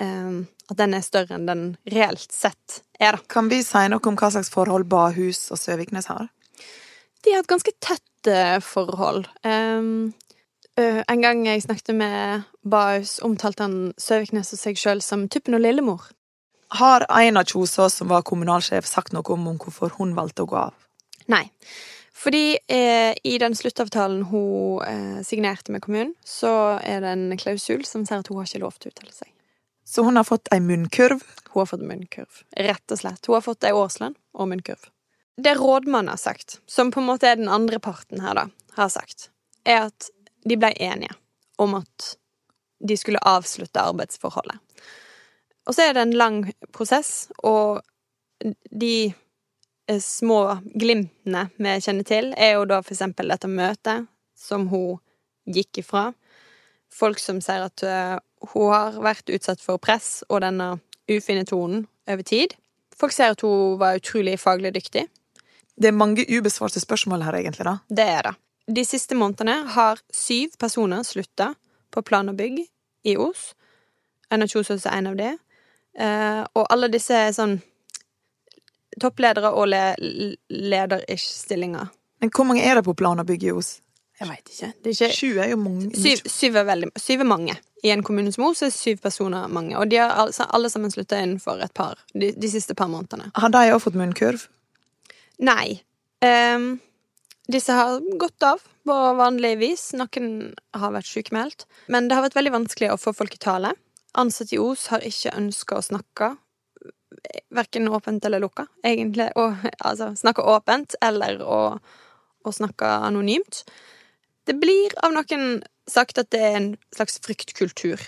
eh, 0.00 0.42
at 0.70 0.78
den 0.78 0.96
er 0.96 1.04
større 1.04 1.36
enn 1.36 1.46
den 1.48 1.64
reelt 1.90 2.32
sett 2.32 2.82
er, 2.98 3.16
da. 3.16 3.22
Kan 3.28 3.50
vi 3.50 3.62
si 3.66 3.86
noe 3.90 4.02
om 4.08 4.18
hva 4.18 4.30
slags 4.34 4.52
forhold 4.54 4.88
Bahus 4.90 5.46
og 5.54 5.60
Søviknes 5.60 6.10
har? 6.12 6.28
De 7.24 7.32
har 7.32 7.42
et 7.42 7.50
ganske 7.50 7.72
tett 7.82 8.30
eh, 8.30 8.58
forhold. 8.62 9.26
Um, 9.44 10.12
eh, 10.78 11.00
en 11.02 11.24
gang 11.24 11.44
jeg 11.48 11.64
snakket 11.66 11.94
med 11.96 12.44
Bahus, 12.62 13.18
omtalte 13.24 13.66
han 13.66 13.78
Søviknes 13.98 14.52
og 14.54 14.60
seg 14.60 14.80
sjøl 14.80 15.02
som 15.04 15.26
Tuppen 15.28 15.56
og 15.56 15.64
Lillemor. 15.64 16.10
Har 16.74 17.06
Aina 17.12 17.44
Kjosås, 17.46 18.00
som 18.00 18.10
var 18.10 18.24
kommunalsjef, 18.26 18.86
sagt 18.88 19.14
noe 19.14 19.26
om, 19.34 19.46
om 19.50 19.60
hvorfor 19.62 19.94
hun 19.98 20.16
valgte 20.16 20.44
å 20.44 20.50
gå 20.50 20.58
av? 20.66 20.83
Nei. 21.32 21.44
Fordi 22.24 22.58
eh, 22.68 23.12
i 23.24 23.38
den 23.38 23.56
sluttavtalen 23.56 24.22
hun 24.30 24.82
eh, 24.86 25.22
signerte 25.26 25.72
med 25.72 25.82
kommunen, 25.84 26.14
så 26.24 26.78
er 26.80 27.02
det 27.04 27.12
en 27.12 27.38
klausul 27.40 27.84
som 27.84 28.06
sier 28.06 28.22
at 28.22 28.30
hun 28.30 28.40
har 28.40 28.48
ikke 28.48 28.62
lov 28.62 28.78
til 28.78 28.88
å 28.88 28.94
uttale 28.94 29.12
seg. 29.12 29.30
Så 29.84 30.02
hun 30.06 30.16
har 30.16 30.24
fått 30.24 30.48
ei 30.54 30.60
munnkurv. 30.64 31.20
Hun 31.50 31.60
har 31.60 31.68
fått 31.68 31.84
munnkurv. 31.84 32.42
Rett 32.56 32.94
og 32.94 33.00
slett. 33.02 33.26
Hun 33.26 33.36
har 33.36 33.44
fått 33.44 33.66
ei 33.68 33.74
årslønn 33.76 34.16
og 34.32 34.48
munnkurv. 34.48 34.88
Det 35.36 35.56
rådmannen 35.58 36.14
har 36.14 36.20
sagt, 36.22 36.60
som 36.66 36.92
på 36.94 37.02
en 37.02 37.08
måte 37.10 37.28
er 37.28 37.36
den 37.36 37.50
andre 37.50 37.80
parten 37.82 38.22
her, 38.22 38.38
da, 38.38 38.46
har 38.78 38.90
sagt, 38.94 39.28
er 39.66 39.88
at 39.88 40.08
de 40.46 40.56
ble 40.60 40.70
enige 40.78 41.12
om 41.58 41.74
at 41.80 42.14
de 42.84 42.96
skulle 42.96 43.22
avslutte 43.26 43.82
arbeidsforholdet. 43.82 44.56
Og 45.66 45.74
så 45.74 45.88
er 45.88 45.96
det 45.96 46.04
en 46.04 46.16
lang 46.16 46.38
prosess, 46.76 47.28
og 47.42 47.82
de 48.70 49.12
små 50.00 50.58
glimtene 50.74 51.48
vi 51.56 51.72
kjenner 51.84 52.06
til, 52.08 52.32
er 52.36 52.56
jo 52.56 52.68
da 52.68 52.80
for 52.82 52.94
eksempel 52.94 53.32
dette 53.32 53.50
møtet 53.50 54.06
som 54.38 54.68
hun 54.70 55.00
gikk 55.44 55.82
ifra. 55.84 56.12
Folk 56.94 57.20
som 57.20 57.40
sier 57.44 57.66
at 57.66 57.82
eh, 57.84 58.16
hun 58.52 58.70
har 58.72 59.00
vært 59.02 59.32
utsatt 59.34 59.62
for 59.62 59.82
press 59.82 60.22
og 60.28 60.42
denne 60.44 60.76
ufine 61.10 61.44
tonen 61.48 61.86
over 62.08 62.24
tid. 62.26 62.54
Folk 62.96 63.12
sier 63.12 63.34
at 63.34 63.44
hun 63.44 63.76
var 63.80 63.98
utrolig 63.98 64.38
faglig 64.40 64.74
dyktig. 64.76 65.06
Det 65.74 65.90
er 65.90 65.96
mange 65.96 66.24
ubesvarte 66.30 66.80
spørsmål 66.80 67.24
her, 67.26 67.40
egentlig, 67.40 67.66
da. 67.66 67.78
Det 67.90 68.06
er 68.06 68.28
det. 68.28 68.34
De 68.78 68.84
siste 68.86 69.16
månedene 69.18 69.56
har 69.74 70.00
syv 70.14 70.54
personer 70.60 71.02
slutta 71.04 71.50
på 71.92 72.02
plan 72.06 72.30
og 72.30 72.38
bygg 72.38 72.62
i 73.10 73.16
Os. 73.20 73.52
Kjosås 74.30 74.86
er 74.86 74.96
en 74.98 75.10
av 75.12 75.18
de. 75.18 75.34
Eh, 75.98 76.42
og 76.54 76.66
alle 76.72 76.88
disse 76.90 77.14
er 77.14 77.34
sånn 77.34 77.58
toppledere 79.00 79.52
og 79.54 79.68
le 79.72 79.84
leder-ish-stillinger. 80.50 81.90
Men 82.22 82.32
hvor 82.34 82.46
mange 82.48 82.64
er 82.64 82.78
det 82.78 82.84
på 82.86 82.94
plan 82.96 83.20
å 83.20 83.26
bygge 83.26 83.50
i 83.50 83.54
Os? 83.54 83.78
Jeg 84.20 84.30
veit 84.30 84.50
ikke. 84.52 84.68
Det 84.84 84.92
ikke 84.94 85.08
Sju 85.12 85.30
er 85.42 85.48
jo 85.50 85.56
mange. 85.58 85.88
syv, 85.98 86.20
syv, 86.30 86.56
er 86.60 86.66
veldig, 86.68 86.90
syv 87.02 87.24
er 87.24 87.28
mange. 87.28 87.56
I 87.84 87.90
en 87.90 88.04
kommune 88.06 88.30
som 88.32 88.46
Os 88.46 88.62
er 88.62 88.70
syv 88.72 89.02
personer 89.02 89.48
mange. 89.50 89.74
Og 89.76 89.90
de 89.90 89.98
har 89.98 90.14
alle, 90.22 90.46
alle 90.54 90.70
sammen 90.70 90.92
slutta 90.94 91.18
innenfor 91.20 91.60
et 91.64 91.74
par 91.74 91.98
de, 92.14 92.30
de 92.30 92.50
siste 92.50 92.76
par 92.78 92.88
månedene. 92.92 93.32
Har 93.34 93.52
de 93.52 93.64
òg 93.74 93.82
fått 93.82 93.98
munnkurv? 93.98 94.46
Nei. 95.42 95.82
Um, 96.24 96.78
disse 97.50 97.74
har 97.74 97.98
gått 98.20 98.46
av 98.46 98.62
på 98.86 99.00
vanlig 99.18 99.56
vis. 99.60 99.88
Noen 99.98 100.54
har 100.78 100.94
vært 100.94 101.10
sykemeldt. 101.10 101.66
Men 101.90 102.08
det 102.08 102.16
har 102.16 102.24
vært 102.28 102.38
veldig 102.38 102.54
vanskelig 102.54 102.94
å 102.94 103.00
få 103.00 103.12
folk 103.16 103.34
i 103.34 103.42
tale. 103.42 103.74
Ansatte 104.14 104.54
i 104.54 104.62
Os 104.62 104.86
har 104.94 105.02
ikke 105.02 105.34
ønska 105.34 105.80
å 105.80 105.84
snakke. 105.90 106.34
Verken 107.54 107.88
åpent 107.88 108.24
eller 108.24 108.42
lukka, 108.42 108.66
egentlig. 108.84 109.30
Og, 109.40 109.66
altså 109.78 110.12
snakke 110.18 110.44
åpent 110.54 110.96
eller 111.04 111.42
å, 111.42 111.60
å 112.44 112.54
snakke 112.54 112.88
anonymt. 113.08 113.62
Det 114.44 114.56
blir 114.60 114.92
av 115.04 115.14
noen 115.16 115.62
sagt 115.88 116.18
at 116.20 116.30
det 116.34 116.40
er 116.40 116.58
en 116.58 116.72
slags 116.94 117.20
fryktkultur. 117.24 118.00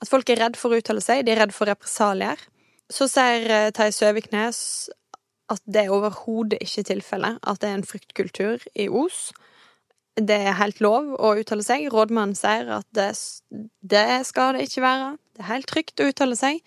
At 0.00 0.08
folk 0.08 0.30
er 0.32 0.40
redd 0.40 0.56
for 0.58 0.72
å 0.72 0.80
uttale 0.80 1.02
seg, 1.04 1.26
de 1.26 1.34
er 1.34 1.42
redd 1.42 1.54
for 1.54 1.70
represalier. 1.70 2.40
Så 2.90 3.06
sier 3.10 3.46
eh, 3.52 3.68
Terje 3.74 3.94
Søviknes 3.94 4.62
at 5.50 5.62
det 5.66 5.84
er 5.84 5.94
overhodet 5.94 6.60
ikke 6.62 6.86
tilfellet, 6.92 7.38
at 7.42 7.60
det 7.62 7.70
er 7.70 7.78
en 7.78 7.86
fryktkultur 7.86 8.66
i 8.78 8.86
Os. 8.88 9.30
Det 10.20 10.36
er 10.36 10.58
helt 10.58 10.80
lov 10.82 11.10
å 11.18 11.32
uttale 11.40 11.64
seg. 11.66 11.88
Rådmannen 11.90 12.36
sier 12.38 12.70
at 12.76 12.86
det, 12.94 13.10
det 13.82 14.22
skal 14.28 14.56
det 14.56 14.68
ikke 14.68 14.84
være. 14.84 15.10
Det 15.34 15.42
er 15.42 15.50
helt 15.50 15.70
trygt 15.70 16.02
å 16.02 16.08
uttale 16.10 16.38
seg. 16.38 16.60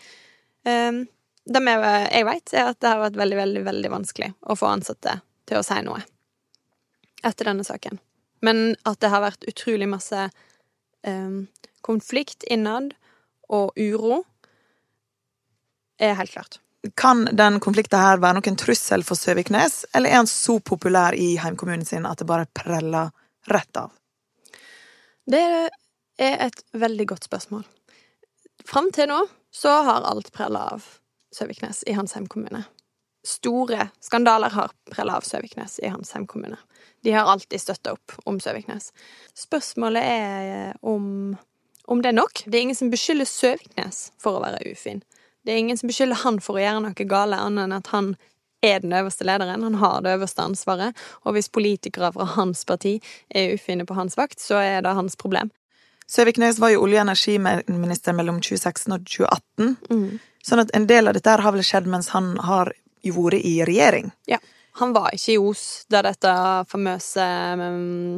Um, 0.67 1.03
det 1.45 1.61
jeg 1.67 2.25
vet, 2.27 2.53
er 2.55 2.71
at 2.71 2.79
det 2.79 2.89
har 2.89 3.01
vært 3.01 3.19
veldig, 3.19 3.37
veldig, 3.37 3.63
veldig 3.67 3.91
vanskelig 3.91 4.31
å 4.47 4.55
få 4.55 4.69
ansatte 4.71 5.19
til 5.49 5.59
å 5.59 5.65
si 5.65 5.79
noe 5.83 6.01
etter 7.23 7.47
denne 7.47 7.65
saken. 7.67 7.99
Men 8.43 8.75
at 8.87 8.99
det 9.03 9.11
har 9.11 9.23
vært 9.23 9.47
utrolig 9.47 9.87
masse 9.91 10.27
um, 11.07 11.47
konflikt 11.83 12.43
innad 12.51 12.93
og 13.51 13.71
uro, 13.79 14.23
er 15.99 16.17
helt 16.19 16.33
klart. 16.33 16.59
Kan 16.99 17.29
den 17.31 17.61
konflikten 17.63 17.99
her 17.99 18.19
være 18.19 18.41
noen 18.41 18.57
trussel 18.59 19.05
for 19.07 19.19
Søviknes, 19.19 19.85
eller 19.95 20.11
er 20.11 20.19
han 20.19 20.31
så 20.31 20.57
populær 20.59 21.15
i 21.15 21.37
heimkommunen 21.39 21.87
sin 21.87 22.07
at 22.07 22.19
det 22.19 22.27
bare 22.27 22.49
preller 22.51 23.13
rett 23.51 23.79
av? 23.79 23.93
Det 25.23 25.43
er 26.19 26.43
et 26.47 26.59
veldig 26.75 27.07
godt 27.13 27.29
spørsmål. 27.29 27.63
Fram 28.67 28.91
til 28.95 29.07
nå 29.11 29.21
så 29.53 29.77
har 29.87 30.07
alt 30.09 30.31
prella 30.35 30.65
av 30.75 30.83
Søviknes 31.33 31.83
i 31.87 31.95
hans 31.97 32.15
hjemkommune. 32.15 32.63
Store 33.25 33.87
skandaler 34.03 34.51
har 34.53 34.73
prella 34.91 35.15
av 35.17 35.25
Søviknes 35.27 35.79
i 35.79 35.87
hans 35.87 36.11
hjemkommune. 36.13 36.57
De 37.03 37.11
har 37.15 37.29
alltid 37.31 37.61
støtta 37.61 37.95
opp 37.95 38.15
om 38.25 38.39
Søviknes. 38.39 38.91
Spørsmålet 39.37 40.03
er 40.03 40.77
om, 40.81 41.35
om 41.87 42.03
det 42.03 42.11
er 42.11 42.19
nok. 42.19 42.43
Det 42.45 42.57
er 42.57 42.67
ingen 42.67 42.79
som 42.79 42.91
beskylder 42.91 43.29
Søviknes 43.29 44.05
for 44.21 44.39
å 44.39 44.43
være 44.43 44.71
ufin. 44.71 45.01
Det 45.43 45.53
er 45.53 45.63
ingen 45.63 45.79
som 45.79 45.91
beskylder 45.91 46.21
han 46.23 46.39
for 46.43 46.59
å 46.59 46.63
gjøre 46.63 46.83
noe 46.85 47.07
gale, 47.07 47.39
annet 47.39 47.67
enn 47.67 47.75
at 47.79 47.91
han 47.95 48.13
er 48.63 48.79
den 48.79 48.93
øverste 48.95 49.27
lederen. 49.27 49.63
Han 49.63 49.79
har 49.81 50.01
det 50.03 50.13
øverste 50.15 50.43
ansvaret. 50.43 50.95
Og 51.23 51.35
hvis 51.35 51.51
politikere 51.51 52.13
fra 52.15 52.27
hans 52.37 52.63
parti 52.65 52.99
er 53.29 53.55
ufine 53.55 53.85
på 53.85 53.97
hans 53.97 54.15
vakt, 54.19 54.39
så 54.39 54.61
er 54.63 54.81
det 54.83 54.95
hans 54.95 55.19
problem. 55.19 55.51
Søviknes 56.07 56.59
var 56.59 56.73
jo 56.73 56.83
olje- 56.83 56.99
og 56.99 57.07
energiminister 57.07 58.15
mellom 58.15 58.39
2016 58.41 58.93
og 58.93 59.05
2018. 59.07 59.77
Mm. 59.89 60.19
Sånn 60.43 60.63
at 60.63 60.73
en 60.75 60.87
del 60.89 61.07
av 61.07 61.15
dette 61.15 61.37
har 61.39 61.55
vel 61.55 61.63
skjedd 61.65 61.87
mens 61.89 62.11
han 62.15 62.35
har 62.43 62.73
vært 63.03 63.39
i 63.43 63.61
regjering. 63.67 64.11
Ja. 64.27 64.39
Han 64.79 64.93
var 64.93 65.13
ikke 65.13 65.35
i 65.35 65.37
Os 65.37 65.85
da 65.91 65.99
dette 66.01 66.31
famøse 66.65 67.25
um, 67.59 68.15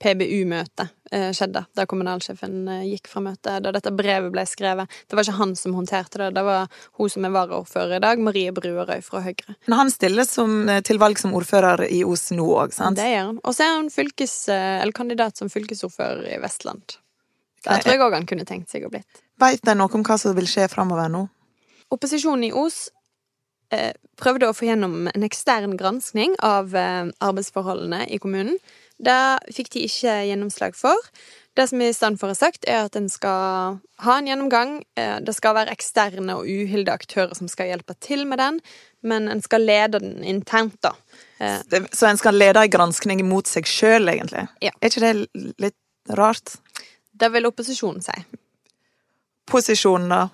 PBU-møtet 0.00 0.88
eh, 1.12 1.26
skjedde. 1.36 1.66
Da 1.76 1.84
kommunalsjefen 1.90 2.62
eh, 2.72 2.86
gikk 2.94 3.10
fra 3.12 3.20
møtet, 3.26 3.58
da 3.66 3.72
dette 3.76 3.92
brevet 3.92 4.32
ble 4.32 4.46
skrevet. 4.48 4.88
Det 5.04 5.18
var 5.18 5.26
ikke 5.26 5.36
han 5.36 5.52
som 5.60 5.76
håndterte 5.76 6.22
det, 6.22 6.30
det 6.38 6.46
var 6.46 6.72
hun 6.96 7.12
som 7.12 7.28
er 7.28 7.34
varaordfører 7.36 7.98
i 7.98 8.02
dag, 8.06 8.24
Marie 8.24 8.56
Bruerøy 8.56 9.04
fra 9.04 9.20
Høyre. 9.26 9.58
Men 9.68 9.78
han 9.82 9.92
stiller 9.92 10.24
som, 10.24 10.62
eh, 10.72 10.80
til 10.80 11.02
valg 11.02 11.20
som 11.20 11.36
ordfører 11.36 11.84
i 11.92 12.00
Os 12.08 12.30
nå 12.32 12.48
òg, 12.56 12.72
sant? 12.72 12.96
Det 12.96 13.12
gjør 13.12 13.26
han. 13.34 13.42
Og 13.44 13.58
så 13.58 13.68
er 13.68 13.74
han 13.76 13.92
fylkes, 13.92 14.38
kandidat 14.96 15.36
som 15.36 15.52
fylkesordfører 15.52 16.24
i 16.38 16.40
Vestland. 16.40 16.96
Der 17.66 17.82
tror 17.84 17.92
jeg 17.92 18.00
òg 18.00 18.16
han 18.16 18.30
kunne 18.30 18.48
tenkt 18.48 18.72
seg 18.72 18.88
å 18.88 18.94
blitt. 18.94 19.26
Veit 19.38 19.60
de 19.60 19.76
noe 19.76 19.92
om 19.92 20.06
hva 20.06 20.16
som 20.16 20.32
vil 20.38 20.48
skje 20.48 20.70
framover 20.72 21.12
nå? 21.12 21.28
Opposisjonen 21.94 22.48
i 22.48 22.52
Os 22.56 22.88
eh, 23.74 23.94
prøvde 24.20 24.48
å 24.48 24.56
få 24.56 24.68
gjennom 24.68 25.08
en 25.10 25.26
ekstern 25.26 25.76
granskning 25.80 26.36
av 26.44 26.76
eh, 26.76 27.08
arbeidsforholdene 27.24 28.04
i 28.12 28.20
kommunen. 28.22 28.58
Det 28.98 29.18
fikk 29.54 29.70
de 29.74 29.84
ikke 29.86 30.14
gjennomslag 30.26 30.76
for. 30.76 30.98
Det 31.58 31.68
som 31.70 31.80
i 31.82 31.90
stand 31.94 32.18
for 32.20 32.30
er 32.30 32.38
sagt, 32.38 32.66
er 32.70 32.86
at 32.86 32.96
en 32.98 33.08
skal 33.10 33.78
ha 34.04 34.16
en 34.18 34.28
gjennomgang. 34.30 34.78
Eh, 34.98 35.16
det 35.24 35.34
skal 35.36 35.56
være 35.58 35.74
eksterne 35.74 36.38
og 36.38 36.46
uhilde 36.50 36.94
aktører 36.94 37.34
som 37.38 37.50
skal 37.50 37.72
hjelpe 37.72 37.96
til 38.04 38.26
med 38.28 38.42
den, 38.42 38.60
men 39.06 39.30
en 39.30 39.42
skal 39.42 39.66
lede 39.66 40.02
den 40.02 40.22
internt, 40.26 40.80
da. 40.82 40.94
Så 41.94 42.08
en 42.08 42.18
skal 42.18 42.34
lede 42.34 42.64
en 42.64 42.72
granskning 42.72 43.20
mot 43.28 43.46
seg 43.46 43.68
sjøl, 43.70 44.10
egentlig? 44.10 44.48
Ja. 44.64 44.72
Er 44.82 44.90
ikke 44.90 45.04
det 45.04 45.44
litt 45.62 46.16
rart? 46.18 46.56
det 47.18 47.28
vil 47.34 47.48
opposisjonen 47.48 48.02
si. 48.04 48.14
Posisjonen, 49.48 50.12
da? 50.12 50.28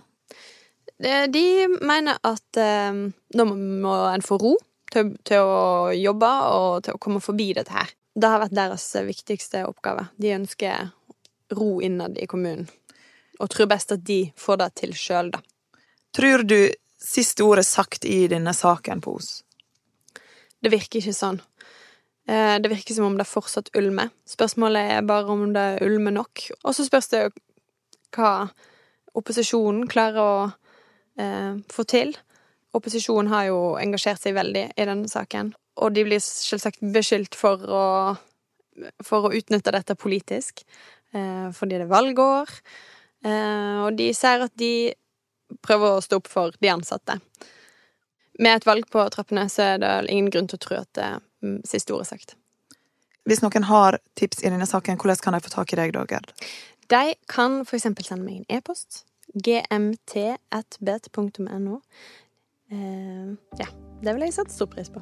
Eh, 1.03 1.27
De 1.31 1.45
mener 1.81 2.19
at 2.23 2.57
eh, 2.61 2.93
nå 3.35 3.47
må, 3.51 3.95
en 4.13 4.23
få 4.25 4.39
ro 4.39 4.55
til, 4.93 5.15
til 5.27 5.43
å 5.43 5.91
jobbe 5.97 6.31
og 6.55 6.85
til 6.87 6.95
å 6.95 7.03
komme 7.03 7.23
forbi 7.25 7.53
dette 7.57 7.75
her. 7.75 7.91
Det 8.15 8.31
har 8.31 8.45
vært 8.45 8.55
deres 8.55 8.87
viktigste 9.09 9.65
oppgave. 9.67 10.07
De 10.23 10.35
ønsker 10.37 10.93
ro 11.55 11.81
innad 11.83 12.19
i 12.23 12.29
kommunen. 12.31 12.69
Og 13.43 13.51
tror 13.51 13.67
best 13.67 13.91
at 13.91 14.05
de 14.07 14.29
får 14.39 14.61
det 14.61 14.69
til 14.79 14.95
sjøl, 14.95 15.33
da. 15.35 15.41
Tror 16.15 16.45
du 16.47 16.71
siste 17.03 17.43
ord 17.43 17.59
er 17.59 17.67
sagt 17.67 18.07
i 18.07 18.29
denne 18.31 18.55
saken 18.55 19.03
på 19.03 19.17
Os? 19.19 19.33
Det 20.63 20.71
virker 20.73 21.03
ikke 21.03 21.17
sånn. 21.17 21.41
Eh, 22.31 22.57
Det 22.63 22.71
virker 22.71 22.95
som 22.95 23.11
om 23.11 23.19
det 23.19 23.27
fortsatt 23.27 23.73
ulmer. 23.77 24.15
Spørsmålet 24.31 24.95
er 24.95 25.03
bare 25.03 25.27
om 25.35 25.51
det 25.53 25.83
ulmer 25.83 26.15
nok. 26.15 26.47
Og 26.63 26.75
så 26.75 26.87
spørs 26.87 27.11
det 27.11 27.25
hva 28.15 28.49
opposisjonen 29.19 29.89
klarer 29.91 30.23
å 30.23 30.53
eh, 31.21 31.61
få 31.73 31.85
til. 31.89 32.15
Opposisjonen 32.75 33.31
har 33.33 33.49
jo 33.51 33.59
engasjert 33.79 34.23
seg 34.23 34.35
veldig 34.37 34.65
i 34.75 34.89
denne 34.89 35.11
saken, 35.11 35.53
og 35.79 35.95
de 35.95 36.05
blir 36.07 36.23
selvsagt 36.23 36.83
beskyldt 36.95 37.39
for 37.39 37.63
å, 37.63 37.85
for 39.05 39.29
å 39.29 39.35
utnytte 39.35 39.75
dette 39.75 39.97
politisk, 39.99 40.65
eh, 41.15 41.49
fordi 41.55 41.79
det 41.79 41.87
er 41.87 41.93
valgår. 41.93 42.51
Eh, 43.25 43.85
og 43.87 43.99
de 43.99 44.11
sier 44.17 44.47
at 44.49 44.55
de 44.61 44.93
prøver 45.65 45.95
å 45.95 46.03
stå 46.05 46.19
opp 46.21 46.31
for 46.31 46.57
de 46.61 46.73
ansatte. 46.73 47.21
Med 48.43 48.57
et 48.57 48.67
valg 48.67 48.89
på 48.91 49.05
trappene 49.15 49.47
så 49.53 49.75
er 49.75 49.83
det 49.83 49.93
ingen 50.11 50.33
grunn 50.35 50.51
til 50.51 50.59
å 50.59 50.65
tro 50.65 50.81
at 50.81 50.91
det 50.99 51.07
er 51.13 51.61
siste 51.69 51.95
ordet 51.95 52.09
er 52.09 52.17
sagt. 52.17 52.35
Hvis 53.25 53.41
noen 53.45 53.65
har 53.69 54.01
tips 54.19 54.43
i 54.43 54.51
denne 54.51 54.67
saken, 54.69 54.99
hvordan 55.01 55.23
kan 55.23 55.37
de 55.37 55.45
få 55.45 55.53
tak 55.53 55.73
i 55.73 55.79
deg 55.79 55.95
da, 55.95 56.05
Gerd? 56.09 56.33
De 56.93 57.15
kan 57.31 57.63
eksempel 57.65 58.05
sende 58.05 58.27
meg 58.27 58.43
en 58.43 58.59
e-post. 58.59 59.05
gmt.bet.no. 59.35 61.01
Uh, 62.73 63.29
ja, 63.61 63.67
det 64.03 64.13
vil 64.15 64.23
jeg 64.27 64.33
sette 64.37 64.53
stor 64.55 64.69
pris 64.73 64.91
på. 64.93 65.01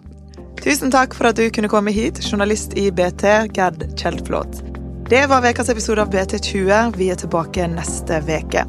Tusen 0.62 0.90
takk 0.94 1.14
for 1.18 1.26
at 1.30 1.36
du 1.38 1.44
kunne 1.54 1.70
komme 1.70 1.90
hit, 1.94 2.20
journalist 2.24 2.70
i 2.78 2.90
BT, 2.94 3.24
Gerd 3.56 3.80
Kjeldflot. 3.98 4.62
Det 5.10 5.26
var 5.28 5.44
ukas 5.44 5.68
episode 5.68 6.02
av 6.02 6.08
BT20. 6.14 6.96
Vi 6.96 7.10
er 7.12 7.18
tilbake 7.20 7.66
neste 7.68 8.22
uke. 8.24 8.62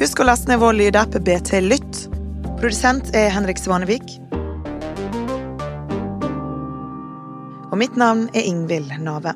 Husk 0.00 0.20
å 0.20 0.26
laste 0.26 0.50
ned 0.50 0.58
vår 0.62 0.74
lydapp 0.80 1.14
BT 1.22 1.60
Lytt. 1.62 1.94
Produsent 2.58 3.12
er 3.14 3.30
Henrik 3.30 3.60
Svanevik. 3.60 4.16
Og 7.70 7.78
mitt 7.78 7.94
navn 8.00 8.26
er 8.34 8.46
Ingvild 8.48 8.90
Nave. 9.02 9.34